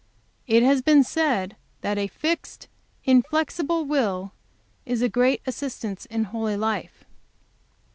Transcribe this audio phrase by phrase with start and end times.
[0.47, 2.67] "It has been said 'that a fixed,
[3.03, 4.31] inflexible will
[4.83, 7.05] is a great assistance in a holy life.'